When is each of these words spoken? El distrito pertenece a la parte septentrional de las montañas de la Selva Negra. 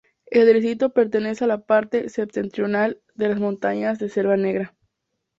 El 0.25 0.47
distrito 0.51 0.93
pertenece 0.93 1.43
a 1.43 1.47
la 1.47 1.59
parte 1.63 2.09
septentrional 2.09 2.99
de 3.13 3.27
las 3.29 3.39
montañas 3.39 3.99
de 3.99 4.07
la 4.07 4.11
Selva 4.11 4.35
Negra. 4.35 4.75